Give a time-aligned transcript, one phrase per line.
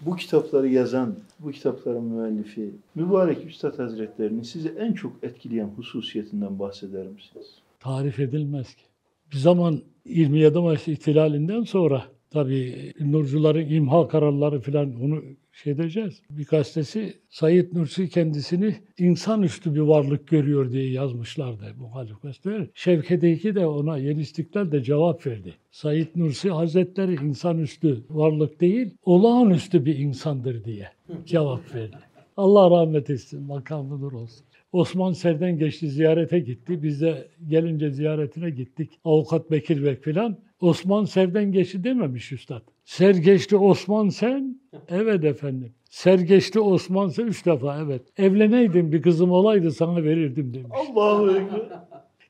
[0.00, 7.06] Bu kitapları yazan, bu kitapların müellifi, mübarek Üstad Hazretlerinin sizi en çok etkileyen hususiyetinden bahseder
[7.06, 7.46] misiniz?
[7.80, 8.82] Tarif edilmez ki.
[9.32, 16.22] Bir zaman 27 Mayıs ihtilalinden sonra tabii Nurcuların imha kararları falan onu şey edeceğiz.
[16.30, 22.66] Bir gazetesi Said Nursi kendisini insanüstü bir varlık görüyor diye yazmışlardı muhalif gazeteler.
[22.74, 25.54] Şevket de ona Yeni İstiklal de cevap verdi.
[25.70, 30.88] Said Nursi Hazretleri insanüstü varlık değil, olağanüstü bir insandır diye
[31.26, 31.96] cevap verdi.
[32.36, 34.44] Allah rahmet etsin, makamı nur olsun.
[34.72, 36.82] Osman Serden geçti ziyarete gitti.
[36.82, 38.90] Biz de gelince ziyaretine gittik.
[39.04, 40.38] Avukat Bekir Bek filan.
[40.60, 42.62] Osman Serden geçti dememiş üstad.
[42.84, 44.59] Ser geçti Osman sen?
[44.88, 45.72] Evet efendim.
[45.90, 48.02] Ser geçti Osman sen üç defa evet.
[48.18, 50.70] Evleneydin bir kızım olaydı sana verirdim demiş.
[50.70, 51.60] Allahu Ekber.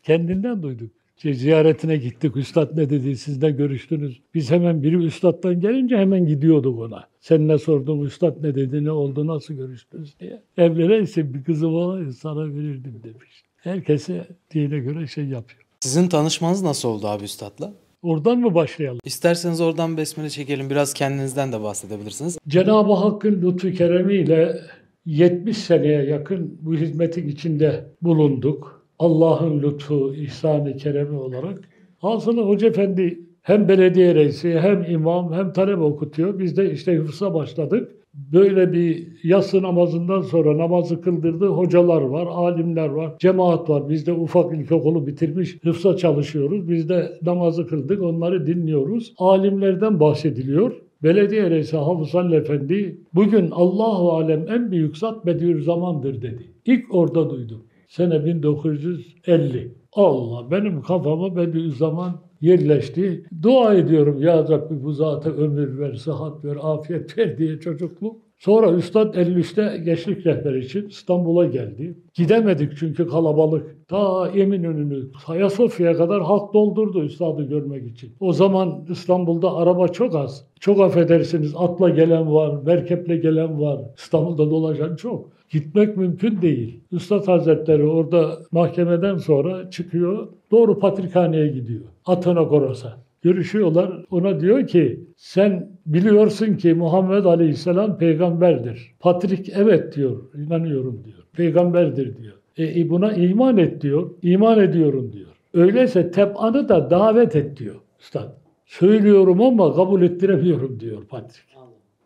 [0.03, 0.91] Kendinden duyduk.
[1.17, 2.37] Ziyaretine gittik.
[2.37, 3.17] Üstad ne dedi?
[3.17, 4.21] Siz de görüştünüz.
[4.35, 7.09] Biz hemen biri üstadtan gelince hemen gidiyorduk ona.
[7.21, 8.01] Sen ne sordun?
[8.01, 8.85] Üstad ne dedi?
[8.85, 9.27] Ne oldu?
[9.27, 10.43] Nasıl görüştünüz diye.
[10.57, 13.43] Evleneyse bir kızım olaydı sana verirdim demiş.
[13.57, 15.63] Herkese dine göre şey yapıyor.
[15.81, 17.73] Sizin tanışmanız nasıl oldu abi üstadla?
[18.03, 18.99] Oradan mı başlayalım?
[19.05, 20.71] İsterseniz oradan besmele çekelim.
[20.71, 22.39] Biraz kendinizden de bahsedebilirsiniz.
[22.49, 24.61] Cenab-ı Hakk'ın lütfu keremiyle
[25.07, 28.87] 70 seneye yakın bu hizmetin içinde bulunduk.
[28.99, 31.59] Allah'ın lütfu, ihsanı, keremi olarak.
[31.99, 36.39] Hasılı Hoca Efendi hem belediye reisi, hem imam, hem talebe okutuyor.
[36.39, 37.93] Biz de işte hıfza başladık.
[38.15, 41.47] Böyle bir yatsı namazından sonra namazı kıldırdı.
[41.47, 43.89] Hocalar var, alimler var, cemaat var.
[43.89, 46.69] Biz de ufak ilkokulu bitirmiş hıfza çalışıyoruz.
[46.69, 49.15] Biz de namazı kıldık, onları dinliyoruz.
[49.19, 50.73] Alimlerden bahsediliyor.
[51.03, 56.45] Belediye reisi Hafız Halil Efendi bugün Allahu Alem en büyük zat Bediüzzaman'dır dedi.
[56.67, 57.63] İlk orada duydum.
[57.89, 59.80] Sene 1950.
[59.93, 63.25] Allah benim kafama Bediüzzaman yerleşti.
[63.43, 68.30] Dua ediyorum ya Rabbi bu zata ömür ver, sıhhat ver, afiyet ver diye çocukluk.
[68.41, 71.99] Sonra Üstad 53'te gençlik rehberi için İstanbul'a geldi.
[72.15, 73.89] Gidemedik çünkü kalabalık.
[73.89, 78.13] Ta Eminönü'nü, Ayasofya'ya kadar halk doldurdu Üstad'ı görmek için.
[78.21, 80.47] O zaman İstanbul'da araba çok az.
[80.61, 83.81] Çok affedersiniz atla gelen var, merkeple gelen var.
[83.97, 85.29] İstanbul'da dolaşan çok.
[85.51, 86.81] Gitmek mümkün değil.
[86.93, 90.29] Üstad Hazretleri orada mahkemeden sonra çıkıyor.
[90.51, 91.85] Doğru Patrikhane'ye gidiyor.
[92.07, 93.10] Atenagoros'a.
[93.23, 94.05] Görüşüyorlar.
[94.11, 98.95] Ona diyor ki sen biliyorsun ki Muhammed Aleyhisselam peygamberdir.
[99.01, 100.23] Patrik evet diyor.
[100.35, 101.19] inanıyorum diyor.
[101.33, 102.35] Peygamberdir diyor.
[102.59, 104.11] E, buna iman et diyor.
[104.23, 105.31] İman ediyorum diyor.
[105.55, 108.41] Öyleyse tebanı da davet et diyor Üstad.
[108.67, 111.45] Söylüyorum ama kabul ettiremiyorum diyor Patrik.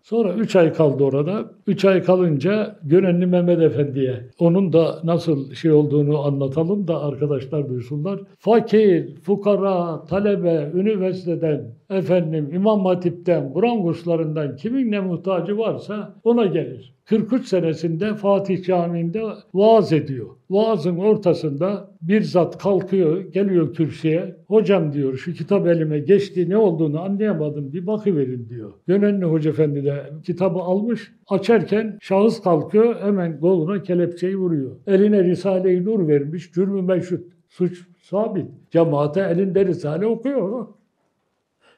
[0.05, 1.51] Sonra 3 ay kaldı orada.
[1.67, 8.21] 3 ay kalınca Gönenli Mehmet Efendi'ye onun da nasıl şey olduğunu anlatalım da arkadaşlar duysunlar.
[8.39, 16.95] Fakir, fukara, talebe, üniversiteden, efendim İmam Hatip'ten, Kur'an kurslarından kimin ne muhtacı varsa ona gelir.
[17.05, 19.23] 43 senesinde Fatih Camii'nde
[19.55, 20.27] vaaz ediyor.
[20.51, 24.37] Vaazın ortasında bir zat kalkıyor, geliyor kürsüye.
[24.49, 28.73] Hocam diyor şu kitap elime geçti ne olduğunu anlayamadım bir bakıverin diyor.
[28.87, 31.13] Gönenli Hoca Efendi de kitabı almış.
[31.29, 34.71] Açarken şahıs kalkıyor hemen koluna kelepçeyi vuruyor.
[34.87, 36.53] Eline Risale-i Nur vermiş.
[36.53, 37.25] Cürmü meşhut.
[37.49, 38.47] Suç sabit.
[38.71, 40.67] Cemaate elinde Risale okuyor.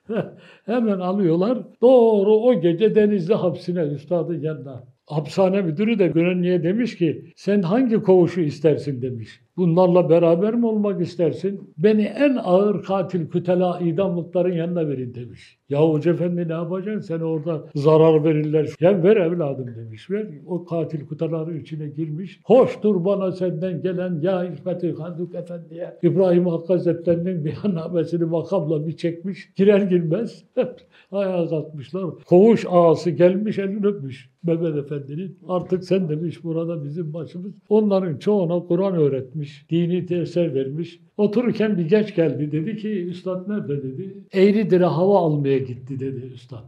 [0.67, 1.59] Hemen alıyorlar.
[1.83, 4.84] Doğru o gece Denizli hapsine üstadın yanına.
[5.06, 9.41] Hapishane müdürü de Gönenli'ye demiş ki sen hangi koğuşu istersin demiş.
[9.56, 11.71] Bunlarla beraber mi olmak istersin?
[11.78, 15.59] Beni en ağır katil kütela idamlıkların yanına verin demiş.
[15.69, 17.00] Ya Hoca Efendi ne yapacaksın?
[17.00, 18.69] Sen orada zarar verirler.
[18.81, 20.11] Ya ver evladım demiş.
[20.11, 20.27] Ver.
[20.47, 22.41] O katil kütelaların içine girmiş.
[22.45, 25.97] Hoştur bana senden gelen ya Hikmet-i Handuk Efendi'ye.
[26.03, 29.53] İbrahim Hakkı Hazretleri'nin beyannamesini makamla bir çekmiş.
[29.56, 30.45] Girer girmez
[31.12, 32.05] ayağa kalkmışlar.
[32.27, 35.39] Koğuş ağası gelmiş elini öpmüş Mehmet Efendi'nin.
[35.49, 37.53] Artık sen demiş burada bizim başımız.
[37.69, 39.46] Onların çoğuna Kur'an öğretmiş.
[39.71, 41.01] Dini dersler vermiş.
[41.17, 42.53] Otururken bir geç geldi.
[42.53, 44.25] Dedi ki üstad nerede dedi.
[44.33, 46.65] Eğridir'e hava almaya gitti dedi üstad.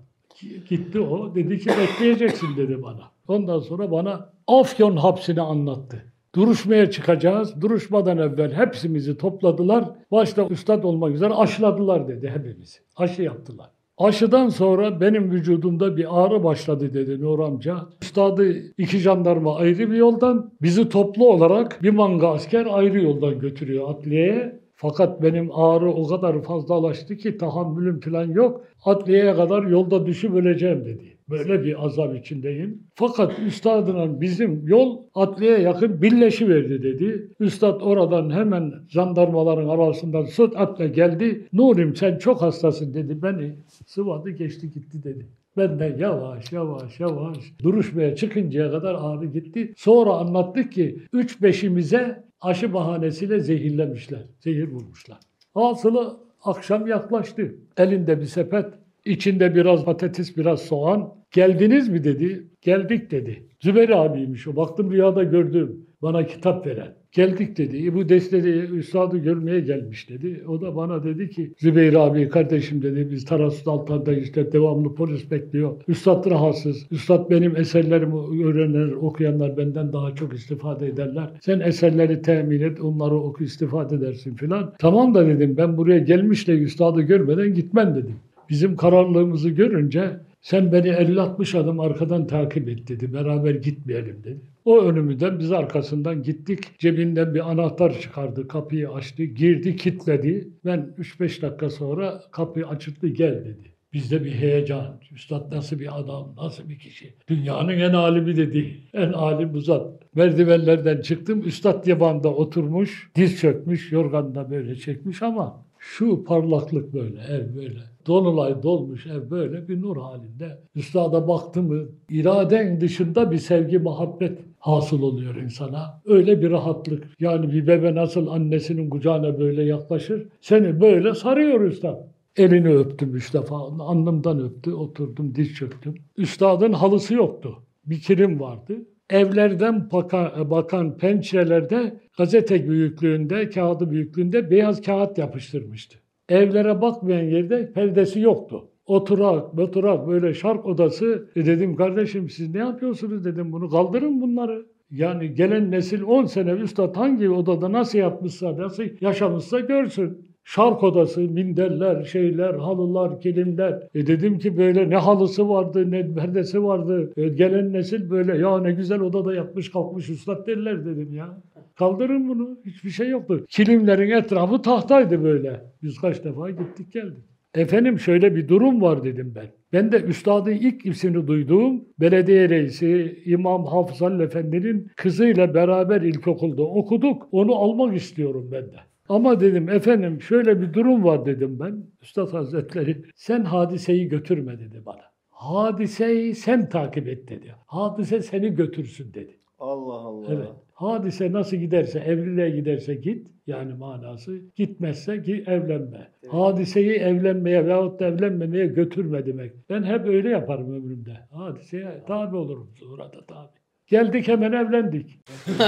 [0.68, 1.34] Gitti o.
[1.34, 3.10] Dedi ki bekleyeceksin dedi bana.
[3.28, 6.04] Ondan sonra bana Afyon hapsini anlattı.
[6.34, 7.60] Duruşmaya çıkacağız.
[7.60, 9.84] Duruşmadan evvel hepsimizi topladılar.
[10.10, 12.78] Başta üstad olmak üzere aşıladılar dedi hepimizi.
[12.96, 13.70] Aşı yaptılar.
[13.98, 17.76] Aşıdan sonra benim vücudumda bir ağrı başladı dedi Nur amca.
[18.02, 23.90] Üstadı iki jandarma ayrı bir yoldan, bizi toplu olarak bir manga asker ayrı yoldan götürüyor
[23.90, 24.60] adliyeye.
[24.74, 28.64] Fakat benim ağrı o kadar fazlalaştı ki tahammülüm falan yok.
[28.84, 31.17] Adliyeye kadar yolda düşüp öleceğim dedi.
[31.30, 32.82] Böyle bir azap içindeyim.
[32.94, 37.28] Fakat üstadına bizim yol adliye yakın birleşi verdi dedi.
[37.40, 41.46] Üstad oradan hemen jandarmaların arasından süratle geldi.
[41.52, 43.22] Nurim sen çok hastasın dedi.
[43.22, 43.54] Beni
[43.86, 45.26] sıvadı geçti gitti dedi.
[45.56, 49.74] Benden yavaş yavaş yavaş duruşmaya çıkıncaya kadar ağrı gitti.
[49.76, 54.20] Sonra anlattık ki 3-5'imize aşı bahanesiyle zehirlemişler.
[54.40, 55.18] Zehir vurmuşlar.
[55.54, 57.54] Hasılı akşam yaklaştı.
[57.76, 58.66] Elinde bir sepet,
[59.04, 61.17] içinde biraz patates, biraz soğan.
[61.32, 62.46] Geldiniz mi dedi.
[62.62, 63.42] Geldik dedi.
[63.60, 64.56] Zübeyir abiymiş o.
[64.56, 65.86] Baktım rüyada gördüm.
[66.02, 66.94] Bana kitap veren.
[67.12, 67.76] Geldik dedi.
[67.76, 70.44] İbu Des dedi, üstadı görmeye gelmiş dedi.
[70.48, 75.30] O da bana dedi ki Zübeyir abi kardeşim dedi biz Tarsus Altan'da işte devamlı polis
[75.30, 75.76] bekliyor.
[75.88, 76.86] Üstad rahatsız.
[76.90, 81.30] Üstad benim eserlerimi öğrenenler, okuyanlar benden daha çok istifade ederler.
[81.40, 84.72] Sen eserleri temin et, onları oku istifade edersin filan.
[84.78, 88.16] Tamam da dedim ben buraya gelmişle üstadı görmeden gitmem dedim.
[88.50, 93.12] Bizim kararlılığımızı görünce sen beni 50-60 adım arkadan takip et dedi.
[93.12, 94.40] Beraber gitmeyelim dedi.
[94.64, 96.78] O önümüzden biz arkasından gittik.
[96.78, 98.48] Cebinden bir anahtar çıkardı.
[98.48, 99.24] Kapıyı açtı.
[99.24, 100.48] Girdi kilitledi.
[100.64, 103.78] Ben 3-5 dakika sonra kapıyı açıldı gel dedi.
[103.92, 105.00] Bizde bir heyecan.
[105.12, 107.14] Üstad nasıl bir adam, nasıl bir kişi.
[107.28, 108.80] Dünyanın en alimi dedi.
[108.94, 110.14] En alim uzat.
[110.14, 111.42] Merdivenlerden çıktım.
[111.46, 113.10] Üstad divanda oturmuş.
[113.14, 113.92] Diz çökmüş.
[113.92, 117.78] Yorganında böyle çekmiş ama şu parlaklık böyle, ev böyle.
[118.08, 120.58] Dolunay dolmuş ev böyle bir nur halinde.
[120.74, 126.02] Üstada baktı mı iraden dışında bir sevgi, muhabbet hasıl oluyor insana.
[126.06, 127.04] Öyle bir rahatlık.
[127.20, 131.96] Yani bir bebe nasıl annesinin kucağına böyle yaklaşır, seni böyle sarıyor üstad.
[132.36, 135.94] Elini öptüm üç defa, alnımdan öptü, oturdum, diz çöktüm.
[136.16, 137.56] Üstadın halısı yoktu.
[137.86, 138.74] Bir kilim vardı.
[139.10, 145.98] Evlerden bakan, bakan pencerelerde gazete büyüklüğünde, kağıdı büyüklüğünde beyaz kağıt yapıştırmıştı.
[146.28, 148.68] Evlere bakmayan yerde perdesi yoktu.
[148.86, 151.28] Oturak, oturak böyle şark odası.
[151.36, 154.66] E dedim kardeşim siz ne yapıyorsunuz dedim bunu kaldırın bunları.
[154.90, 160.27] Yani gelen nesil 10 sene üstad hangi odada nasıl yatmışsa, nasıl yaşamışsa görsün.
[160.54, 163.82] Şark odası, minderler, şeyler, halılar, kilimler.
[163.94, 167.12] E dedim ki böyle ne halısı vardı, ne perdesi vardı.
[167.16, 171.42] E gelen nesil böyle ya ne güzel odada yatmış kalkmış üstad derler dedim ya.
[171.78, 172.58] Kaldırın bunu.
[172.66, 173.44] Hiçbir şey yoktu.
[173.48, 175.60] Kilimlerin etrafı tahtaydı böyle.
[175.82, 177.24] Biz kaç defa gittik geldik.
[177.54, 179.46] Efendim şöyle bir durum var dedim ben.
[179.72, 187.28] Ben de üstadın ilk ismini duyduğum belediye reisi İmam Hafız Efendi'nin kızıyla beraber ilkokulda okuduk.
[187.32, 188.87] Onu almak istiyorum ben de.
[189.08, 191.82] Ama dedim efendim şöyle bir durum var dedim ben.
[192.02, 195.02] Üstad Hazretleri sen hadiseyi götürme dedi bana.
[195.30, 197.54] Hadiseyi sen takip et dedi.
[197.66, 199.38] Hadise seni götürsün dedi.
[199.58, 200.26] Allah Allah.
[200.30, 200.48] Evet.
[200.74, 204.40] Hadise nasıl giderse, evliliğe giderse git, yani manası.
[204.56, 206.08] Gitmezse ki evlenme.
[206.28, 209.52] Hadiseyi evlenmeye veyahut da evlenmemeye götürme demek.
[209.70, 211.16] Ben hep öyle yaparım ömrümde.
[211.32, 213.48] Hadiseye tabi olurum sonra da tabi.
[213.88, 215.18] Geldik hemen evlendik.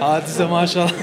[0.00, 0.92] Hadise maşallah.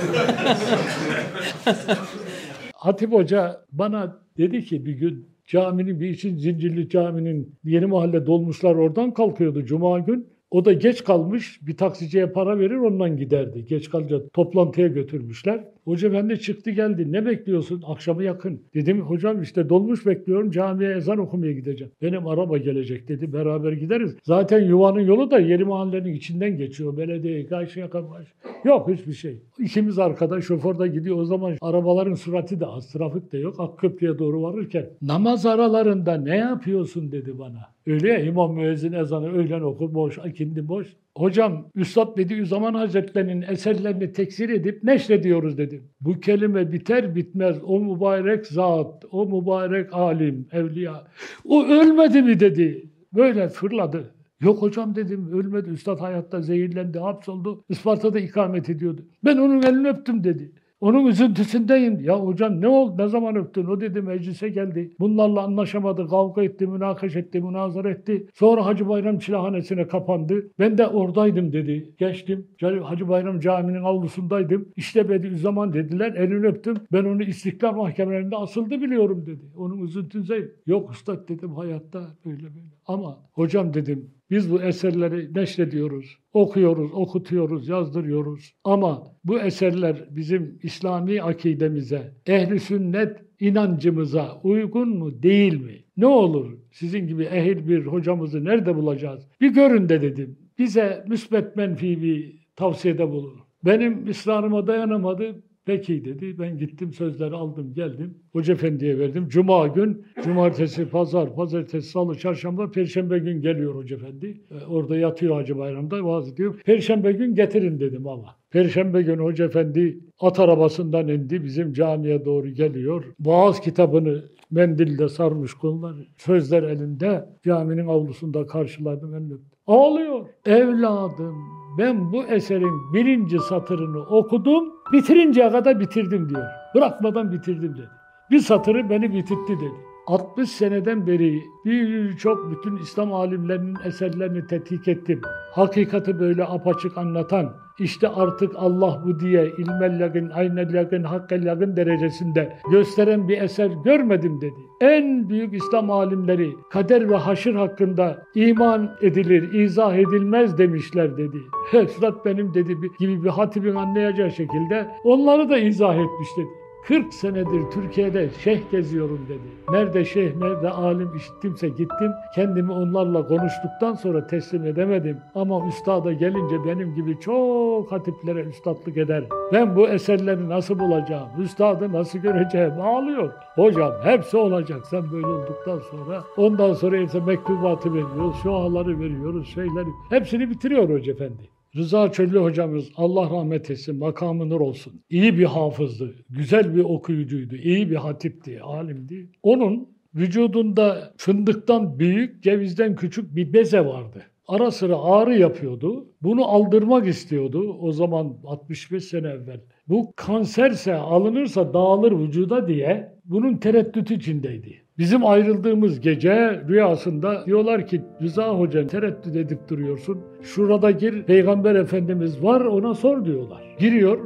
[2.74, 8.76] Hatip Hoca bana dedi ki bir gün caminin bir için Zincirli Cami'nin yeni mahalle dolmuşlar
[8.76, 10.33] oradan kalkıyordu cuma gün.
[10.54, 13.66] O da geç kalmış bir taksiciye para verir ondan giderdi.
[13.66, 15.64] Geç kalınca toplantıya götürmüşler.
[15.86, 17.12] Hoca efendi çıktı geldi.
[17.12, 17.84] Ne bekliyorsun?
[17.88, 18.62] Akşamı yakın.
[18.74, 20.52] Dedim hocam işte dolmuş bekliyorum.
[20.52, 21.94] Camiye ezan okumaya gideceğim.
[22.02, 23.34] Benim araba gelecek dedi.
[23.34, 24.18] Beraber gideriz.
[24.24, 26.98] Zaten yuvanın yolu da yeni mahallenin içinden geçiyor.
[26.98, 28.28] Belediye karşıya kalmış.
[28.64, 29.42] Yok hiçbir şey.
[29.60, 31.18] İkimiz arkada şoför de gidiyor.
[31.18, 32.92] O zaman arabaların sürati de az.
[32.92, 33.56] Trafik de yok.
[33.60, 37.74] Akköprü'ye doğru varırken namaz aralarında ne yapıyorsun dedi bana.
[37.88, 40.88] Öyle ya İmam Müezzin ezanı öğlen okur boş, ikindi boş.
[41.18, 45.84] Hocam Üstad Bediüzzaman Hazretleri'nin eserlerini teksir edip neşrediyoruz dedim.
[46.02, 51.04] Bu kelime biter bitmez o mübarek zat, o mübarek alim, evliya.
[51.46, 52.90] O ölmedi mi dedi.
[53.14, 54.14] Böyle fırladı.
[54.44, 55.70] Yok hocam dedim ölmedi.
[55.70, 57.64] Üstad hayatta zehirlendi, hapsoldu.
[57.70, 59.02] Isparta'da ikamet ediyordu.
[59.26, 60.52] Ben onun elini öptüm dedi.
[60.84, 62.00] Onun üzüntüsündeyim.
[62.00, 63.04] Ya hocam ne oldu?
[63.04, 63.66] Ne zaman öptün?
[63.66, 64.96] O dedi meclise geldi.
[65.00, 66.08] Bunlarla anlaşamadı.
[66.08, 68.28] Kavga etti, münakaş etti, münazara etti.
[68.34, 70.52] Sonra Hacı Bayram çilehanesine kapandı.
[70.60, 71.94] Ben de oradaydım dedi.
[71.98, 72.48] Geçtim.
[72.84, 74.70] Hacı Bayram caminin avlusundaydım.
[74.76, 76.14] İşte Bediüzzaman dediler.
[76.14, 76.78] Elini öptüm.
[76.92, 79.46] Ben onu istiklal mahkemelerinde asıldı biliyorum dedi.
[79.58, 80.52] Onun üzüntüsündeyim.
[80.66, 82.74] Yok ustad dedim hayatta böyle böyle.
[82.86, 88.54] Ama hocam dedim biz bu eserleri neşrediyoruz, okuyoruz, okutuyoruz, yazdırıyoruz.
[88.64, 95.84] Ama bu eserler bizim İslami akidemize, ehli sünnet inancımıza uygun mu, değil mi?
[95.98, 99.28] Ne olur sizin gibi ehil bir hocamızı nerede bulacağız?
[99.42, 100.38] Bir görün de dedim.
[100.58, 103.34] Bize müsbet menfi bir tavsiyede bulun.
[103.66, 105.44] Benim ısrarıma dayanamadı.
[105.66, 106.40] Peki dedi.
[106.40, 108.18] Ben gittim sözleri aldım geldim.
[108.32, 109.28] Hoca Efendi'ye verdim.
[109.30, 114.42] Cuma gün, cumartesi, pazar, pazartesi, salı, çarşamba, perşembe gün geliyor Hoca Efendi.
[114.52, 116.62] Ee, orada yatıyor Hacı Bayram'da vaaz ediyor.
[116.66, 118.36] Perşembe gün getirin dedim ama.
[118.52, 121.44] Perşembe günü Hoca Efendi at arabasından indi.
[121.44, 123.04] Bizim camiye doğru geliyor.
[123.20, 125.96] Vaaz kitabını mendille sarmış kollar.
[126.18, 127.26] Sözler elinde.
[127.46, 129.42] Caminin avlusunda karşıladım.
[129.68, 130.26] Ağlıyor.
[130.46, 134.74] Evladım ben bu eserin birinci satırını okudum.
[134.94, 136.46] Bitirinceye kadar bitirdim diyor.
[136.76, 137.90] Bırakmadan bitirdim dedi.
[138.32, 139.93] Bir satırı beni bitirtti dedi.
[140.08, 145.22] 60 seneden beri birçok bütün İslam alimlerinin eserlerini tetkik ettim.
[145.52, 151.76] Hakikati böyle apaçık anlatan, işte artık Allah bu diye ilmel yakın, aynel yakın, hakkel yakın
[151.76, 154.60] derecesinde gösteren bir eser görmedim dedi.
[154.82, 161.38] En büyük İslam alimleri kader ve haşır hakkında iman edilir, izah edilmez demişler dedi.
[161.84, 166.63] Üstad benim dedi gibi bir hatibin anlayacağı şekilde onları da izah etmiş dedi.
[166.88, 169.40] 40 senedir Türkiye'de şeyh geziyorum dedi.
[169.70, 172.12] Nerede şeyh, nerede alim işittimse gittim.
[172.36, 175.18] Kendimi onlarla konuştuktan sonra teslim edemedim.
[175.36, 179.24] Ama üstada gelince benim gibi çok hatiplere üstadlık eder.
[179.54, 181.28] Ben bu eserleri nasıl bulacağım?
[181.40, 182.82] Üstadı nasıl göreceğim?
[182.82, 183.34] Ağlıyor.
[183.56, 186.24] Hocam hepsi olacak sen böyle olduktan sonra.
[186.38, 189.90] Ondan sonra ise mektubatı veriyoruz, şuaları veriyoruz, şeyleri.
[190.10, 191.53] Hepsini bitiriyor Hoca Efendi.
[191.76, 195.02] Rıza Çöllü hocamız Allah rahmet etsin, makamı nur olsun.
[195.10, 199.30] İyi bir hafızdı, güzel bir okuyucuydu, iyi bir hatipti, alimdi.
[199.44, 204.24] Onun vücudunda fındıktan büyük, cevizden küçük bir beze vardı.
[204.48, 206.10] Ara sıra ağrı yapıyordu.
[206.22, 209.62] Bunu aldırmak istiyordu o zaman 65 sene evvel.
[209.88, 214.83] Bu kanserse alınırsa dağılır vücuda diye bunun tereddütü içindeydi.
[214.98, 220.20] Bizim ayrıldığımız gece rüyasında diyorlar ki Rıza Hoca tereddüt edip duruyorsun.
[220.42, 223.76] Şurada gir Peygamber Efendimiz var ona sor diyorlar.
[223.80, 224.20] Giriyor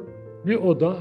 [0.46, 0.98] bir oda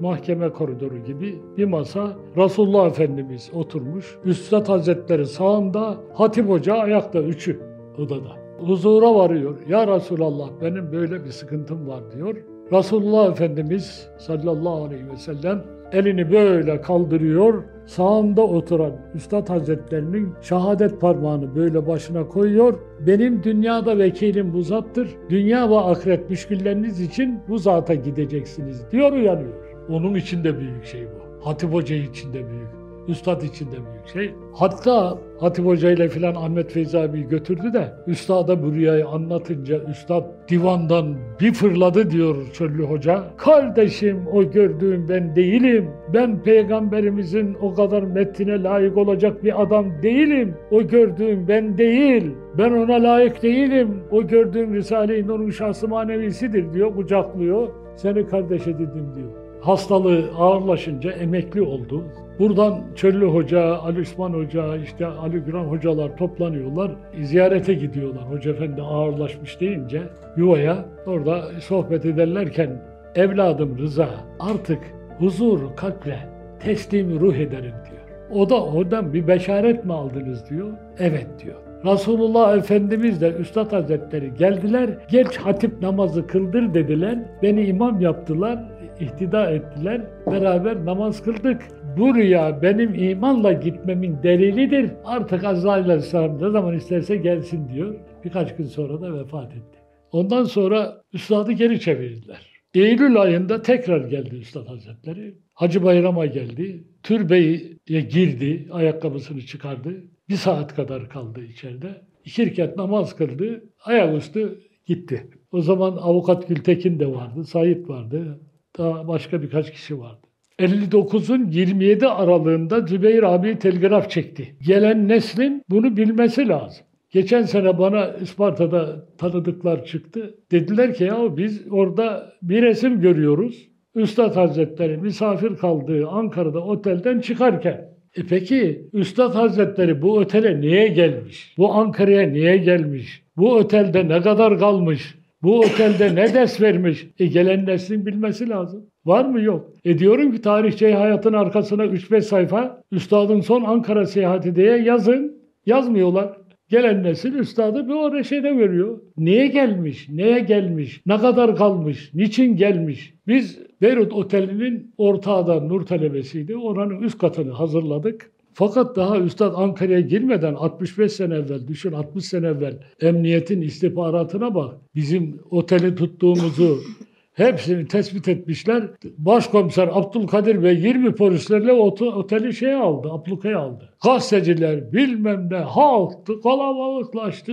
[0.00, 4.18] mahkeme koridoru gibi bir masa Resulullah Efendimiz oturmuş.
[4.24, 7.60] Üstad Hazretleri sağında Hatip Hoca ayakta üçü
[7.98, 8.40] odada.
[8.58, 9.56] Huzura varıyor.
[9.68, 12.36] Ya Resulallah benim böyle bir sıkıntım var diyor.
[12.72, 15.62] Resulullah Efendimiz sallallahu aleyhi ve sellem
[15.92, 17.64] elini böyle kaldırıyor.
[17.86, 22.78] Sağında oturan Üstad Hazretlerinin şehadet parmağını böyle başına koyuyor.
[23.06, 25.08] Benim dünyada vekilim bu zattır.
[25.30, 29.54] Dünya ve ahiret müşkilleriniz için bu zata gideceksiniz diyor uyanıyor.
[29.88, 31.46] Onun için de büyük şey bu.
[31.46, 32.79] Hatip Hoca için de büyük.
[33.08, 34.34] Üstad için de büyük şey.
[34.52, 40.24] Hatta Hatip Hoca ile filan Ahmet Feyzi abi götürdü de Üstad'a bu rüyayı anlatınca Üstad
[40.48, 43.24] divandan bir fırladı diyor Çöllü Hoca.
[43.36, 45.90] Kardeşim o gördüğüm ben değilim.
[46.14, 50.54] Ben peygamberimizin o kadar metnine layık olacak bir adam değilim.
[50.70, 52.30] O gördüğüm ben değil.
[52.58, 54.02] Ben ona layık değilim.
[54.10, 56.94] O gördüğüm Risale-i Nur'un şahsı manevisidir diyor.
[56.94, 57.68] Kucaklıyor.
[57.96, 59.30] Seni kardeş edindim diyor.
[59.60, 62.04] Hastalığı ağırlaşınca emekli oldu.
[62.38, 66.90] Buradan Çöllü Hoca, Ali Osman Hoca, işte Ali Güran hocalar toplanıyorlar.
[67.22, 68.22] Ziyarete gidiyorlar.
[68.22, 70.02] Hoca Efendi ağırlaşmış deyince
[70.36, 72.82] yuvaya orada sohbet ederlerken
[73.14, 74.08] evladım Rıza
[74.40, 74.78] artık
[75.18, 76.18] huzur kalple
[76.60, 78.00] teslim ruh ederim diyor.
[78.30, 80.68] O da oradan bir beşaret mi aldınız diyor.
[80.98, 81.56] Evet diyor.
[81.84, 84.90] Resulullah Efendimiz de Üstad Hazretleri geldiler.
[85.08, 87.18] Geç hatip namazı kıldır dediler.
[87.42, 88.58] Beni imam yaptılar
[89.00, 90.00] ihtida ettiler.
[90.26, 91.62] Beraber namaz kıldık.
[91.98, 94.90] Bu rüya benim imanla gitmemin delilidir.
[95.04, 97.94] Artık Azrail Aleyhisselam ne zaman isterse gelsin diyor.
[98.24, 99.78] Birkaç gün sonra da vefat etti.
[100.12, 102.50] Ondan sonra üstadı geri çevirdiler.
[102.74, 105.34] Eylül ayında tekrar geldi Üstad Hazretleri.
[105.54, 106.84] Hacı Bayram'a geldi.
[107.02, 108.68] Türbeye girdi.
[108.70, 110.04] Ayakkabısını çıkardı.
[110.28, 112.02] Bir saat kadar kaldı içeride.
[112.24, 113.64] İki rekat namaz kıldı.
[113.84, 115.30] Ayaküstü gitti.
[115.52, 117.44] O zaman avukat Gültekin de vardı.
[117.44, 118.40] Sait vardı.
[118.78, 120.29] Daha başka birkaç kişi vardı.
[120.60, 124.54] 59'un 27 aralığında Zübeyir abi telgraf çekti.
[124.66, 126.84] Gelen neslin bunu bilmesi lazım.
[127.10, 130.34] Geçen sene bana Isparta'da tanıdıklar çıktı.
[130.50, 133.68] Dediler ki ya biz orada bir resim görüyoruz.
[133.94, 137.90] Üstad Hazretleri misafir kaldığı Ankara'da otelden çıkarken.
[138.16, 141.54] E peki Üstad Hazretleri bu otele niye gelmiş?
[141.58, 143.22] Bu Ankara'ya niye gelmiş?
[143.36, 145.14] Bu otelde ne kadar kalmış?
[145.42, 147.06] Bu otelde ne ders vermiş?
[147.18, 148.89] E gelen neslin bilmesi lazım.
[149.04, 149.70] Var mı yok?
[149.84, 155.40] E diyorum ki tarihçi hayatın arkasına 3-5 sayfa Üstadın son Ankara seyahati diye yazın.
[155.66, 156.36] Yazmıyorlar.
[156.68, 159.00] Gelen nesil üstadı bir o reşede veriyor.
[159.16, 160.08] Niye gelmiş?
[160.08, 161.02] Neye gelmiş?
[161.06, 162.10] Ne kadar kalmış?
[162.14, 163.14] Niçin gelmiş?
[163.26, 166.56] Biz Beyrut Oteli'nin ortağda Nur talebesiydi.
[166.56, 168.30] Oranın üst katını hazırladık.
[168.52, 174.74] Fakat daha Üstad Ankara'ya girmeden 65 sene evvel, düşün 60 sene evvel emniyetin istihbaratına bak.
[174.94, 176.78] Bizim oteli tuttuğumuzu,
[177.40, 178.82] Hepsini tespit etmişler.
[179.18, 183.94] Başkomiser Abdülkadir Bey 20 polislerle oteli şey aldı, ablukaya aldı.
[184.04, 187.52] Gazeteciler bilmem ne halktı, kalabalıklaştı.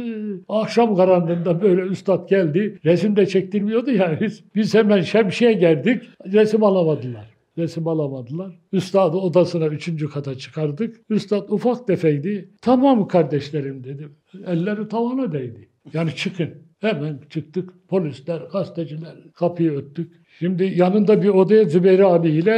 [0.50, 2.80] Akşam karanlığında böyle üstad geldi.
[2.86, 4.18] Resim de çektirmiyordu ya.
[4.22, 6.04] Biz, biz hemen şemsiye geldik.
[6.26, 7.38] Resim alamadılar.
[7.58, 8.60] Resim alamadılar.
[8.72, 11.02] Üstadı odasına üçüncü kata çıkardık.
[11.10, 12.50] Üstad ufak tefeydi.
[12.62, 14.16] Tamam kardeşlerim dedim.
[14.48, 15.70] Elleri tavana değdi.
[15.94, 16.67] Yani çıkın.
[16.82, 17.74] Hemen çıktık.
[17.88, 20.12] Polisler, gazeteciler kapıyı öttük.
[20.40, 22.58] Şimdi yanında bir odaya Zübeyir abi ile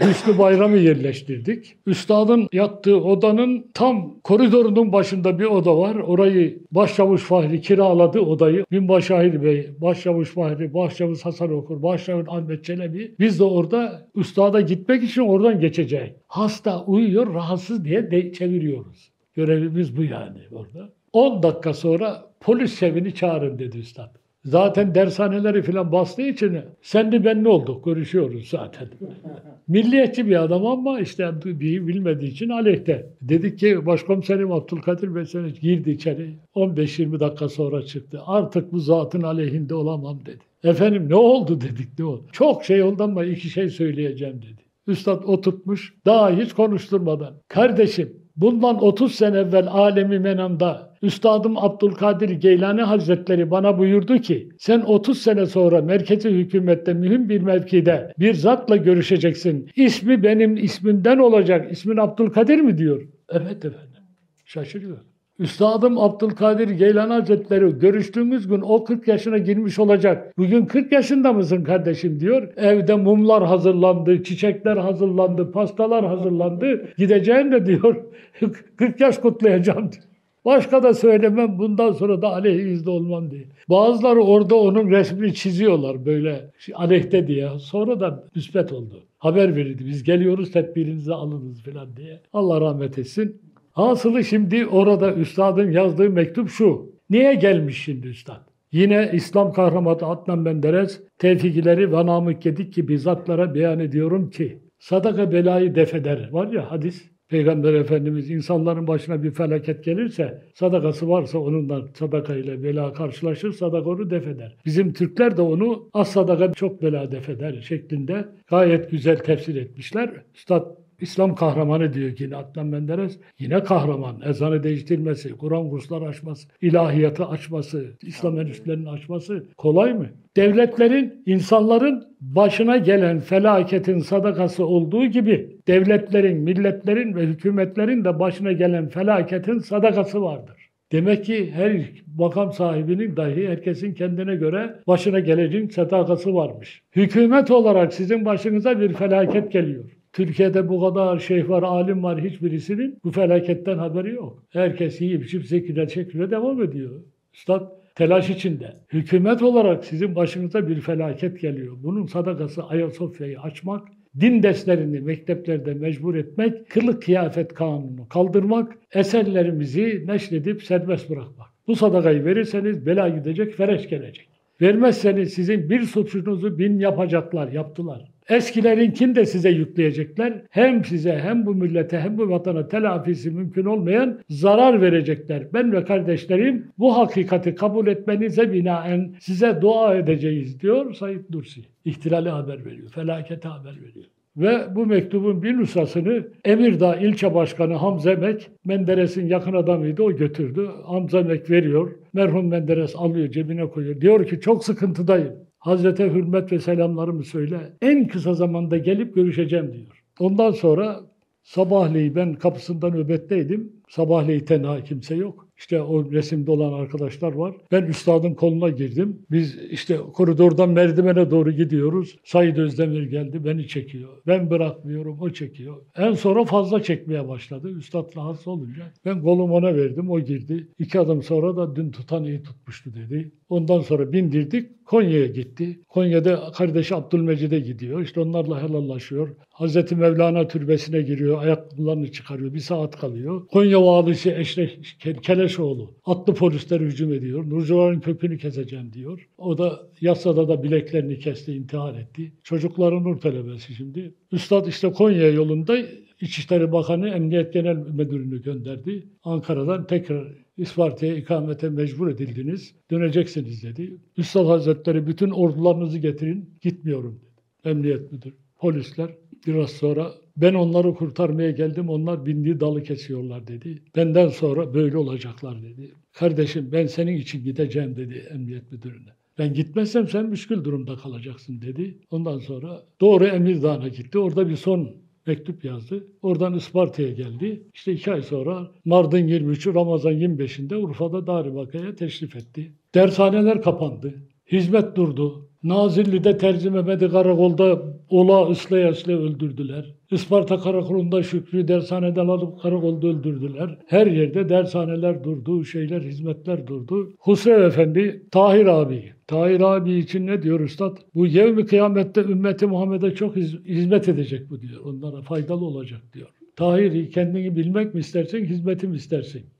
[0.00, 1.76] e, Hüsnü Bayram'ı yerleştirdik.
[1.86, 5.94] Üstadın yattığı odanın tam koridorunun başında bir oda var.
[5.94, 8.64] Orayı Başçavuş Fahri kiraladı odayı.
[8.72, 13.14] Binbaşı Şahir Bey, Başçavuş Fahri, Başçavuş Hasan Okur, Başçavuş Ahmet Çelebi.
[13.18, 16.10] Biz de orada üstada gitmek için oradan geçeceğiz.
[16.28, 19.12] Hasta uyuyor, rahatsız diye de çeviriyoruz.
[19.34, 20.92] Görevimiz bu yani orada.
[21.16, 24.10] 10 dakika sonra polis şevini çağırın dedi üstad.
[24.44, 28.88] Zaten dershaneleri falan bastığı için senli benli olduk, görüşüyoruz zaten.
[29.68, 33.06] Milliyetçi bir adam ama işte bir bilmediği için aleyhte.
[33.22, 36.34] Dedik ki başkomiserim Abdülkadir Bey sen girdi içeri.
[36.54, 38.20] 15-20 dakika sonra çıktı.
[38.26, 40.44] Artık bu zatın aleyhinde olamam dedi.
[40.64, 42.24] Efendim ne oldu dedik ne oldu?
[42.32, 44.62] Çok şey oldu ama iki şey söyleyeceğim dedi.
[44.86, 47.34] Üstad oturtmuş daha hiç konuşturmadan.
[47.48, 54.80] Kardeşim bundan 30 sene evvel alemi menamda Üstadım Abdülkadir Geylani Hazretleri bana buyurdu ki sen
[54.80, 59.70] 30 sene sonra merkezi hükümette mühim bir mevkide bir zatla görüşeceksin.
[59.76, 61.72] İsmi benim ismimden olacak.
[61.72, 63.02] İsmin Abdülkadir mi diyor.
[63.28, 64.02] Evet efendim.
[64.44, 64.98] Şaşırıyor.
[65.38, 70.38] Üstadım Abdülkadir Geylani Hazretleri görüştüğümüz gün o 40 yaşına girmiş olacak.
[70.38, 72.52] Bugün 40 yaşında mısın kardeşim diyor.
[72.56, 76.88] Evde mumlar hazırlandı, çiçekler hazırlandı, pastalar hazırlandı.
[76.98, 77.96] Gideceğim de diyor
[78.76, 80.04] 40 yaş kutlayacağım diyor.
[80.46, 83.44] Başka da söylemem bundan sonra da aleyhinizde olmam diye.
[83.68, 87.48] Bazıları orada onun resmini çiziyorlar böyle aleyhte diye.
[87.58, 89.02] Sonra da müspet oldu.
[89.18, 89.86] Haber verildi.
[89.86, 92.20] Biz geliyoruz tedbirinizi alınız falan diye.
[92.32, 93.42] Allah rahmet etsin.
[93.72, 96.92] Hasılı şimdi orada üstadın yazdığı mektup şu.
[97.10, 98.40] Niye gelmiş şimdi üstad?
[98.72, 105.32] Yine İslam kahramanı Adnan Menderes tevfikileri ve Namık Gedik gibi zatlara beyan ediyorum ki sadaka
[105.32, 106.28] belayı defeder.
[106.32, 107.15] Var ya hadis.
[107.28, 113.90] Peygamber Efendimiz insanların başına bir felaket gelirse sadakası varsa onunla sadaka ile bela karşılaşır sadaka
[113.90, 114.56] onu defeder.
[114.66, 120.10] Bizim Türkler de onu az sadaka çok bela defeder şeklinde gayet güzel tefsir etmişler.
[120.34, 123.18] Üstad İslam kahramanı diyor ki Adnan Menderes.
[123.38, 124.20] Yine kahraman.
[124.24, 130.06] Ezanı değiştirmesi, Kur'an kursları açması, ilahiyatı açması, İslam enstitülerinin açması kolay mı?
[130.36, 138.88] Devletlerin, insanların başına gelen felaketin sadakası olduğu gibi devletlerin, milletlerin ve hükümetlerin de başına gelen
[138.88, 140.70] felaketin sadakası vardır.
[140.92, 146.82] Demek ki her makam sahibinin dahi herkesin kendine göre başına geleceğin sadakası varmış.
[146.96, 149.84] Hükümet olarak sizin başınıza bir felaket geliyor.
[150.16, 154.42] Türkiye'de bu kadar şeyh var, alim var hiçbirisinin bu felaketten haberi yok.
[154.50, 156.90] Herkes yiyip içip zekine şekline devam ediyor.
[157.34, 158.76] Üstad telaş içinde.
[158.92, 161.76] Hükümet olarak sizin başınıza bir felaket geliyor.
[161.82, 163.88] Bunun sadakası Ayasofya'yı açmak,
[164.20, 171.48] din derslerini mekteplerde mecbur etmek, kılık kıyafet kanunu kaldırmak, eserlerimizi neşredip serbest bırakmak.
[171.66, 174.28] Bu sadakayı verirseniz bela gidecek, fereç gelecek.
[174.60, 178.15] Vermezseniz sizin bir suçunuzu bin yapacaklar, yaptılar.
[178.28, 180.42] Eskilerinkini de size yükleyecekler.
[180.50, 185.52] Hem size hem bu millete hem bu vatana telafisi mümkün olmayan zarar verecekler.
[185.52, 191.60] Ben ve kardeşlerim bu hakikati kabul etmenize binaen size dua edeceğiz diyor Said Nursi.
[191.84, 194.04] İhtilali haber veriyor, felakete haber veriyor.
[194.36, 200.68] Ve bu mektubun bir nüshasını Emirdağ ilçe başkanı Hamza Emek, Menderes'in yakın adamıydı, o götürdü.
[200.84, 204.00] Hamza Emek veriyor, merhum Menderes alıyor, cebine koyuyor.
[204.00, 205.45] Diyor ki çok sıkıntıdayım.
[205.66, 207.72] Hazrete hürmet ve selamlarımı söyle.
[207.82, 210.04] En kısa zamanda gelip görüşeceğim diyor.
[210.20, 211.00] Ondan sonra
[211.42, 213.72] sabahleyi ben kapısında nöbetteydim.
[213.88, 215.46] Sabahleyi tenha kimse yok.
[215.58, 217.54] İşte o resimde olan arkadaşlar var.
[217.72, 219.18] Ben üstadın koluna girdim.
[219.30, 222.16] Biz işte koridordan merdivene doğru gidiyoruz.
[222.24, 224.08] Said Özdemir geldi beni çekiyor.
[224.26, 225.76] Ben bırakmıyorum o çekiyor.
[225.96, 227.70] En sonra fazla çekmeye başladı.
[227.70, 228.92] Üstad rahatsız olunca.
[229.04, 230.68] Ben kolumu ona verdim o girdi.
[230.78, 233.32] İki adım sonra da dün tutan iyi tutmuştu dedi.
[233.48, 234.85] Ondan sonra bindirdik.
[234.86, 235.80] Konya'ya gitti.
[235.88, 238.02] Konya'da kardeşi Abdülmecid'e gidiyor.
[238.02, 239.28] İşte onlarla helallaşıyor.
[239.50, 241.42] Hazreti Mevlana türbesine giriyor.
[241.42, 242.54] Ayakkabılarını çıkarıyor.
[242.54, 243.46] Bir saat kalıyor.
[243.46, 244.78] Konya valisi Eşref
[245.22, 247.50] Keleşoğlu atlı polisler hücum ediyor.
[247.50, 249.28] Nurcuların kökünü keseceğim diyor.
[249.38, 252.32] O da yasada da bileklerini kesti, intihar etti.
[252.42, 254.14] Çocukların nur talebesi şimdi.
[254.32, 255.76] Üstad işte Konya yolunda
[256.20, 259.06] İçişleri Bakanı Emniyet Genel Müdürünü gönderdi.
[259.24, 262.74] Ankara'dan tekrar Isparta'ya ikamete mecbur edildiniz.
[262.90, 263.96] Döneceksiniz dedi.
[264.16, 266.50] Üstad Hazretleri bütün ordularınızı getirin.
[266.62, 267.70] Gitmiyorum dedi.
[267.70, 269.10] Emniyet müdürü, polisler.
[269.46, 271.88] Biraz sonra ben onları kurtarmaya geldim.
[271.88, 273.82] Onlar bindiği dalı kesiyorlar dedi.
[273.96, 275.90] Benden sonra böyle olacaklar dedi.
[276.12, 279.10] Kardeşim ben senin için gideceğim dedi emniyet müdürüne.
[279.38, 281.98] Ben gitmezsem sen müşkül durumda kalacaksın dedi.
[282.10, 284.18] Ondan sonra doğru Emirdağ'a gitti.
[284.18, 286.06] Orada bir son mektup yazdı.
[286.22, 287.62] Oradan Isparta'ya geldi.
[287.74, 292.72] İşte iki ay sonra Mardin 23'ü Ramazan 25'inde Urfa'da Daribaka'ya teşrif etti.
[292.94, 294.14] Dershaneler kapandı.
[294.52, 295.48] Hizmet durdu.
[295.68, 299.94] Nazilli'de Terzi Mehmet'i karakolda ola ıslaya ıslaya öldürdüler.
[300.10, 303.78] Isparta karakolunda Şükrü dershaneden alıp karakolda öldürdüler.
[303.86, 307.12] Her yerde dershaneler durdu, şeyler, hizmetler durdu.
[307.18, 309.12] Husrev Efendi, Tahir abi.
[309.26, 310.96] Tahir abi için ne diyor üstad?
[311.14, 314.80] Bu yevmi kıyamette ümmeti Muhammed'e çok hizmet edecek bu diyor.
[314.84, 316.28] Onlara faydalı olacak diyor.
[316.56, 319.55] Tahir kendini bilmek mi istersin, hizmetim istersin?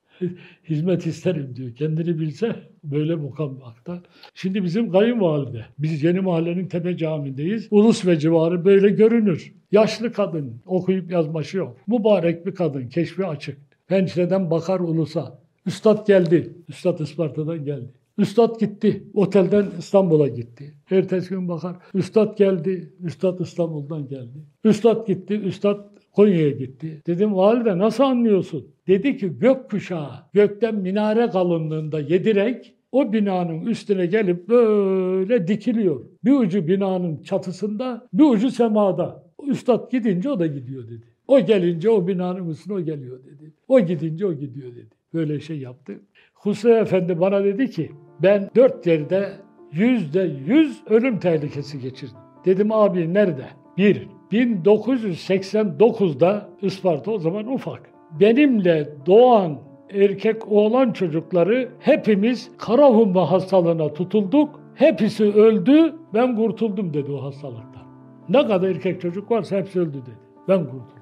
[0.69, 1.75] Hizmet isterim diyor.
[1.75, 4.03] Kendini bilse böyle mukammakta.
[4.35, 7.69] Şimdi bizim kayınvalide, biz yeni mahallenin tepe camiindeyiz.
[7.71, 9.55] Ulus ve civarı böyle görünür.
[9.73, 11.77] Yaşlı kadın, okuyup yazması yok.
[11.87, 13.59] Mübarek bir kadın, keşfi açık.
[13.89, 15.39] Pencereden bakar ulusa.
[15.67, 16.53] Üstad geldi.
[16.69, 17.93] Üstad Isparta'dan geldi.
[18.19, 19.05] Üstad gitti.
[19.15, 20.75] Otelden İstanbul'a gitti.
[20.91, 21.77] Ertesi gün bakar.
[21.95, 22.93] Üstad geldi.
[23.01, 24.39] Üstad İstanbul'dan geldi.
[24.65, 25.35] Üstad gitti.
[25.35, 27.03] Üstad Konya'ya gitti.
[27.07, 28.67] Dedim valide nasıl anlıyorsun?
[28.87, 36.01] Dedi ki gökkuşağı gökten minare kalınlığında yedi renk o binanın üstüne gelip böyle dikiliyor.
[36.25, 39.27] Bir ucu binanın çatısında, bir ucu semada.
[39.47, 41.05] Üstad gidince o da gidiyor dedi.
[41.29, 43.53] O gelince o binanın üstüne o geliyor dedi.
[43.69, 44.91] O gidince o gidiyor dedi.
[45.15, 46.01] Böyle şey yaptı.
[46.45, 47.91] Hüsrev Efendi bana dedi ki
[48.23, 49.33] ben dört yerde
[49.73, 52.17] yüzde yüz ölüm tehlikesi geçirdim.
[52.45, 53.47] Dedim abi nerede?
[53.79, 57.91] Bir, 1989'da Isparta o zaman ufak.
[58.21, 59.59] Benimle doğan
[59.91, 64.61] erkek oğlan çocukları hepimiz kara humma hastalığına tutulduk.
[64.75, 67.87] Hepsi öldü, ben kurtuldum dedi o hastalıktan.
[68.29, 70.19] Ne kadar erkek çocuk varsa hepsi öldü dedi.
[70.49, 70.97] Ben kurtuldum.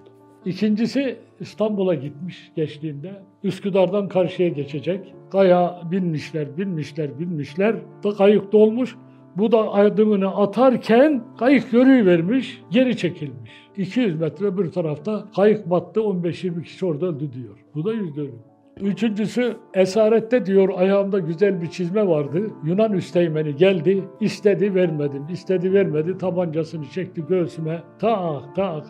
[0.45, 3.23] İkincisi İstanbul'a gitmiş geçtiğinde.
[3.43, 5.15] Üsküdar'dan karşıya geçecek.
[5.33, 7.77] Kaya binmişler, binmişler, binmişler.
[8.05, 8.97] Da kayık dolmuş.
[9.37, 13.51] Bu da adımını atarken kayık vermiş, geri çekilmiş.
[13.77, 17.65] 200 metre bir tarafta kayık battı, 15-20 kişi orada öldü diyor.
[17.75, 18.43] Bu da yüzde ölüm.
[18.81, 22.51] Üçüncüsü esarette diyor ayağımda güzel bir çizme vardı.
[22.65, 28.87] Yunan üsteğmeni geldi, istedi vermedim, istedi vermedi, tabancasını çekti göğsüme, tak tak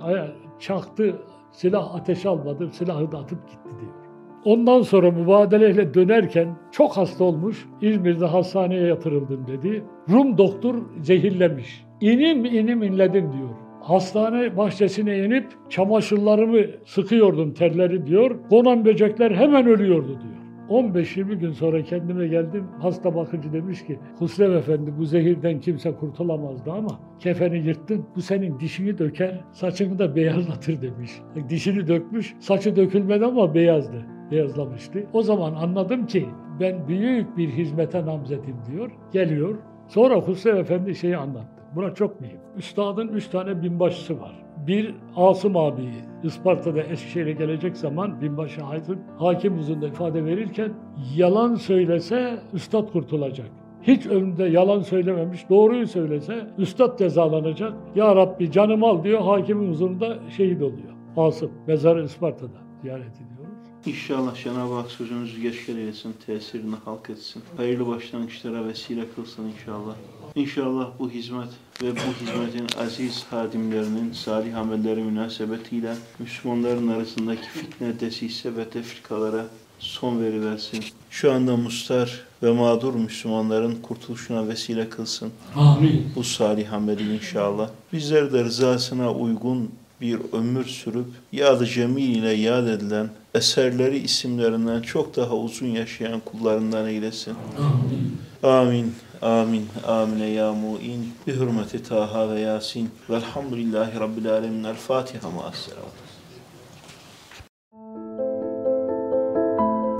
[0.61, 1.17] çaktı,
[1.53, 4.04] silah ateş almadı, silahı da atıp gitti diyor.
[4.45, 7.67] Ondan sonra mübadeleyle dönerken çok hasta olmuş.
[7.83, 9.85] İzmir'de hastaneye yatırıldım dedi.
[10.11, 11.85] Rum doktor zehirlemiş.
[12.01, 13.49] İnim inim inledim diyor.
[13.81, 18.37] Hastane bahçesine inip çamaşırlarımı sıkıyordum terleri diyor.
[18.51, 20.34] Konan böcekler hemen ölüyordu diyor.
[20.71, 22.65] 15-20 gün sonra kendime geldim.
[22.81, 28.07] Hasta bakıcı demiş ki Husrev Efendi bu zehirden kimse kurtulamazdı ama kefeni yırttın.
[28.17, 31.11] Bu senin dişini döker, saçını da beyazlatır demiş.
[31.49, 35.07] Dişini dökmüş, saçı dökülmedi ama beyazdı beyazlamıştı.
[35.13, 36.29] O zaman anladım ki
[36.61, 38.91] ben büyük bir hizmete namzetim diyor.
[39.13, 39.59] Geliyor.
[39.89, 41.63] Sonra Hüseyin Efendi şeyi anlattı.
[41.77, 42.39] Buna çok mühim.
[42.57, 44.44] Üstadın üç tane binbaşısı var.
[44.67, 45.89] Bir Asım abi
[46.23, 50.73] Isparta'da Eskişehir'e gelecek zaman binbaşı Haydın hakim huzurunda ifade verirken
[51.17, 53.47] yalan söylese üstad kurtulacak.
[53.83, 57.73] Hiç önünde yalan söylememiş, doğruyu söylese üstad cezalanacak.
[57.95, 60.95] Ya Rabbi canım al diyor, hakimin huzurunda şehit oluyor.
[61.17, 63.49] Asım, mezarı Isparta'da ziyaret ediyor.
[63.87, 67.43] İnşallah Cenab-ı Hak sözünüzü geçker eylesin, tesirini halk etsin.
[67.57, 69.95] Hayırlı başlangıçlara vesile kılsın inşallah.
[70.37, 71.49] İnşallah bu hizmet
[71.83, 79.47] ve bu hizmetin aziz hadimlerinin salih amelleri münasebetiyle Müslümanların arasındaki fitne, desise ve tefrikalara
[79.79, 80.85] son veriversin.
[81.11, 85.31] Şu anda mustar ve mağdur Müslümanların kurtuluşuna vesile kılsın.
[85.57, 86.13] Amin.
[86.17, 87.69] Bu salih ameli inşallah.
[87.93, 89.71] Bizler de rızasına uygun
[90.01, 96.89] bir ömür sürüp yad cemil ile yad edilen eserleri isimlerinden çok daha uzun yaşayan kullarından
[96.89, 97.35] eylesin.
[97.59, 98.19] Amin.
[98.43, 98.95] Amin.
[99.25, 99.69] Amin.
[99.87, 101.13] Amin ya mu'in.
[101.27, 102.91] Bi hürmeti Taha ve Yasin.
[103.11, 104.65] Velhamdülillahi Rabbil alemin.
[104.65, 105.69] El Fatiha ma'as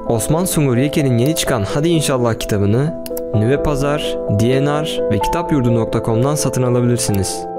[0.09, 7.54] Osman Sungur Yeke'nin yeni çıkan Hadi İnşallah kitabını Nüve Pazar, DNR ve kitapyurdu.com'dan satın alabilirsiniz.